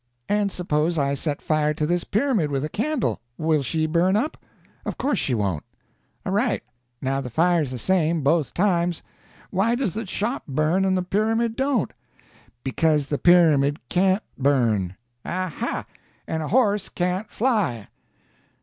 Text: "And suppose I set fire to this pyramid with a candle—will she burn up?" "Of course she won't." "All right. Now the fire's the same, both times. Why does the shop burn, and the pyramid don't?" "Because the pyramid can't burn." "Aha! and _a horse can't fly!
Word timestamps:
"And 0.27 0.51
suppose 0.51 0.97
I 0.97 1.13
set 1.13 1.43
fire 1.43 1.75
to 1.75 1.85
this 1.85 2.03
pyramid 2.03 2.49
with 2.49 2.65
a 2.65 2.69
candle—will 2.69 3.61
she 3.61 3.85
burn 3.85 4.15
up?" 4.15 4.35
"Of 4.83 4.97
course 4.97 5.19
she 5.19 5.35
won't." 5.35 5.63
"All 6.25 6.33
right. 6.33 6.63
Now 7.03 7.21
the 7.21 7.29
fire's 7.29 7.69
the 7.69 7.77
same, 7.77 8.21
both 8.23 8.51
times. 8.55 9.03
Why 9.51 9.75
does 9.75 9.93
the 9.93 10.07
shop 10.07 10.47
burn, 10.47 10.85
and 10.85 10.97
the 10.97 11.03
pyramid 11.03 11.55
don't?" 11.55 11.93
"Because 12.63 13.05
the 13.05 13.19
pyramid 13.19 13.77
can't 13.89 14.23
burn." 14.39 14.95
"Aha! 15.23 15.85
and 16.27 16.41
_a 16.41 16.49
horse 16.49 16.89
can't 16.89 17.29
fly! 17.29 17.87